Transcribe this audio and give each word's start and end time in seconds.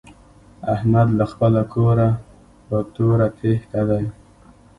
احمد 0.73 1.07
له 1.19 1.25
خپله 1.31 1.61
کوره 1.73 2.09
په 2.67 2.77
توره 2.93 3.27
تېښته 3.37 3.81
دی. 3.89 4.05